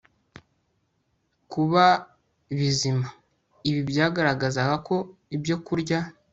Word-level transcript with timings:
kuba 1.51 1.83
bizima 2.57 3.07
Ibi 3.69 3.81
byagaragaza 3.91 4.61
ko 4.87 4.95
ibyokurya 5.35 5.99